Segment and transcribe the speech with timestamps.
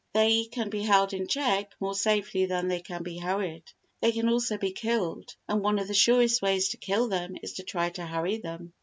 [0.13, 3.65] They can be held in check more safely than they can be hurried.
[3.99, 7.53] They can also be killed; and one of the surest ways to kill them is
[7.53, 8.73] to try to hurry them.